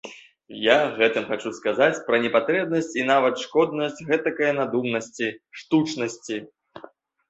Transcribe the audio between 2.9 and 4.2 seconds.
і нават шкоднасць